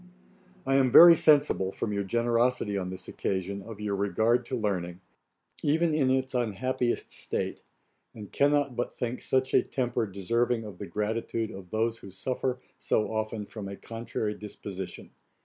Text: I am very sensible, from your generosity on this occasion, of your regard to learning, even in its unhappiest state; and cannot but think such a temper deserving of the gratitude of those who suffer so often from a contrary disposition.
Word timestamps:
I 0.65 0.77
am 0.77 0.91
very 0.91 1.13
sensible, 1.13 1.71
from 1.71 1.93
your 1.93 2.01
generosity 2.03 2.75
on 2.75 2.89
this 2.89 3.07
occasion, 3.07 3.61
of 3.61 3.79
your 3.79 3.95
regard 3.95 4.47
to 4.47 4.55
learning, 4.57 4.99
even 5.61 5.93
in 5.93 6.09
its 6.09 6.33
unhappiest 6.33 7.11
state; 7.11 7.61
and 8.15 8.31
cannot 8.31 8.75
but 8.75 8.97
think 8.97 9.21
such 9.21 9.53
a 9.53 9.61
temper 9.61 10.07
deserving 10.07 10.63
of 10.65 10.79
the 10.79 10.87
gratitude 10.87 11.51
of 11.51 11.69
those 11.69 11.99
who 11.99 12.09
suffer 12.09 12.59
so 12.79 13.13
often 13.13 13.45
from 13.45 13.67
a 13.67 13.75
contrary 13.75 14.33
disposition. 14.33 15.11